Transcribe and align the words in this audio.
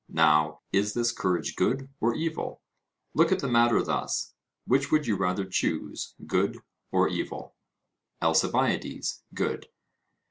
Now 0.09 0.61
is 0.73 0.95
this 0.95 1.11
courage 1.11 1.55
good 1.55 1.87
or 1.99 2.15
evil? 2.15 2.59
Look 3.13 3.31
at 3.31 3.37
the 3.37 3.47
matter 3.47 3.83
thus: 3.83 4.33
which 4.65 4.89
would 4.91 5.05
you 5.05 5.15
rather 5.15 5.45
choose, 5.45 6.15
good 6.25 6.57
or 6.91 7.07
evil? 7.07 7.53
ALCIBIADES: 8.19 9.21
Good. 9.35 9.67